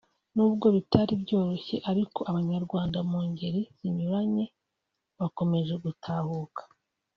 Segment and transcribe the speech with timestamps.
[0.35, 4.45] nubwo bitari byoroshye ariko Abanyarwanda mu ngeri zinyuranye
[5.19, 6.61] bakomeje gutahuka